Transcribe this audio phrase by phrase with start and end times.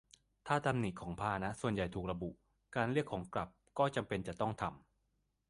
[0.47, 2.29] ถ้าตำหนิของพาหนะส่วนใหญ่ถูกระบุ
[2.75, 4.75] การเรียกของกลับก็จำเป็นจะต้องทำ